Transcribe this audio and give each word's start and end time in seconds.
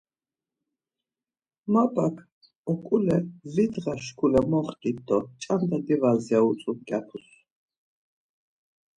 Mapak 1.73 2.15
uǩule, 2.71 3.17
Vit 3.53 3.73
ndğa 3.81 3.93
şkule 4.05 4.39
moxtit 4.51 4.97
do 5.07 5.17
ç̌anda 5.41 5.77
divas 5.85 6.23
ya 6.31 6.39
utzu 6.49 6.71
mǩyapus. 6.77 7.27